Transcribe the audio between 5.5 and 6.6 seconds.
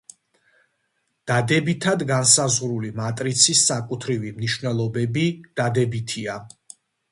დადებითია.